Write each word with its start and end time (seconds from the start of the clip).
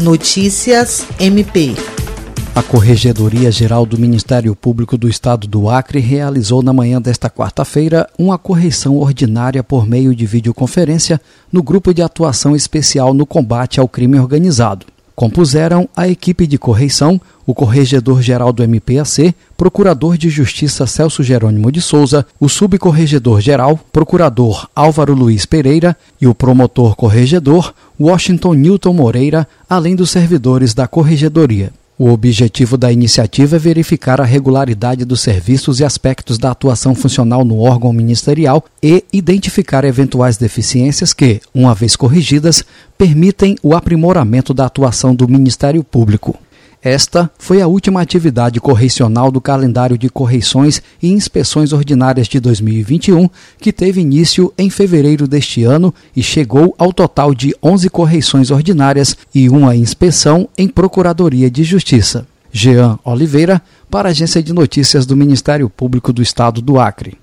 Notícias 0.00 1.06
MP. 1.18 1.74
A 2.54 2.62
Corregedoria 2.62 3.50
Geral 3.50 3.84
do 3.84 3.98
Ministério 3.98 4.56
Público 4.56 4.96
do 4.96 5.06
Estado 5.06 5.46
do 5.46 5.68
Acre 5.68 5.98
realizou 6.00 6.62
na 6.62 6.72
manhã 6.72 7.02
desta 7.02 7.28
quarta-feira 7.28 8.08
uma 8.18 8.38
correição 8.38 8.96
ordinária 8.96 9.62
por 9.62 9.86
meio 9.86 10.14
de 10.14 10.24
videoconferência 10.24 11.20
no 11.52 11.62
Grupo 11.62 11.92
de 11.92 12.00
Atuação 12.00 12.56
Especial 12.56 13.12
no 13.12 13.26
Combate 13.26 13.78
ao 13.78 13.86
Crime 13.86 14.18
Organizado. 14.18 14.86
Compuseram 15.20 15.86
a 15.94 16.08
equipe 16.08 16.46
de 16.46 16.56
correição 16.56 17.20
o 17.46 17.52
Corregedor-Geral 17.52 18.54
do 18.54 18.62
MPAC, 18.62 19.34
Procurador 19.54 20.16
de 20.16 20.30
Justiça 20.30 20.86
Celso 20.86 21.22
Jerônimo 21.22 21.70
de 21.70 21.82
Souza, 21.82 22.26
o 22.40 22.48
Subcorregedor-Geral, 22.48 23.78
Procurador 23.92 24.66
Álvaro 24.74 25.12
Luiz 25.12 25.44
Pereira 25.44 25.94
e 26.18 26.26
o 26.26 26.34
Promotor-Corregedor 26.34 27.74
Washington 28.00 28.54
Newton 28.54 28.94
Moreira, 28.94 29.46
além 29.68 29.94
dos 29.94 30.08
servidores 30.08 30.72
da 30.72 30.88
Corregedoria. 30.88 31.70
O 32.02 32.08
objetivo 32.08 32.78
da 32.78 32.90
iniciativa 32.90 33.56
é 33.56 33.58
verificar 33.58 34.22
a 34.22 34.24
regularidade 34.24 35.04
dos 35.04 35.20
serviços 35.20 35.80
e 35.80 35.84
aspectos 35.84 36.38
da 36.38 36.50
atuação 36.50 36.94
funcional 36.94 37.44
no 37.44 37.58
órgão 37.58 37.92
ministerial 37.92 38.64
e 38.82 39.04
identificar 39.12 39.84
eventuais 39.84 40.38
deficiências 40.38 41.12
que, 41.12 41.42
uma 41.54 41.74
vez 41.74 41.96
corrigidas, 41.96 42.64
permitem 42.96 43.54
o 43.62 43.74
aprimoramento 43.74 44.54
da 44.54 44.64
atuação 44.64 45.14
do 45.14 45.28
Ministério 45.28 45.84
Público. 45.84 46.38
Esta 46.82 47.30
foi 47.38 47.60
a 47.60 47.66
última 47.66 48.00
atividade 48.00 48.58
correcional 48.58 49.30
do 49.30 49.38
calendário 49.38 49.98
de 49.98 50.08
correições 50.08 50.80
e 51.02 51.10
inspeções 51.10 51.74
ordinárias 51.74 52.26
de 52.26 52.40
2021, 52.40 53.28
que 53.58 53.70
teve 53.70 54.00
início 54.00 54.50
em 54.56 54.70
fevereiro 54.70 55.28
deste 55.28 55.62
ano 55.62 55.94
e 56.16 56.22
chegou 56.22 56.74
ao 56.78 56.90
total 56.90 57.34
de 57.34 57.54
11 57.62 57.90
correições 57.90 58.50
ordinárias 58.50 59.14
e 59.34 59.50
uma 59.50 59.76
inspeção 59.76 60.48
em 60.56 60.68
Procuradoria 60.68 61.50
de 61.50 61.64
Justiça. 61.64 62.26
Jean 62.50 62.98
Oliveira, 63.04 63.60
para 63.90 64.08
a 64.08 64.12
Agência 64.12 64.42
de 64.42 64.52
Notícias 64.52 65.04
do 65.04 65.16
Ministério 65.16 65.68
Público 65.68 66.14
do 66.14 66.22
Estado 66.22 66.62
do 66.62 66.80
Acre. 66.80 67.16